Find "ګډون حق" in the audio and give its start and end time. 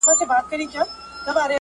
0.71-1.49